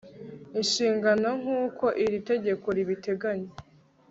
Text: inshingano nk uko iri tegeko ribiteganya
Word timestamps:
inshingano 0.59 1.29
nk 1.41 1.47
uko 1.61 1.85
iri 2.03 2.19
tegeko 2.29 2.65
ribiteganya 2.77 3.51